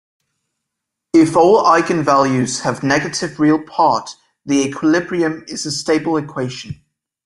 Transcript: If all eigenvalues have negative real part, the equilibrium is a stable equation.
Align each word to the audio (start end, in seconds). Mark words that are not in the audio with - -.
If 1.13 1.35
all 1.35 1.61
eigenvalues 1.63 2.61
have 2.61 2.81
negative 2.81 3.39
real 3.39 3.61
part, 3.61 4.15
the 4.43 4.55
equilibrium 4.67 5.45
is 5.47 5.67
a 5.67 5.71
stable 5.71 6.17
equation. 6.17 6.83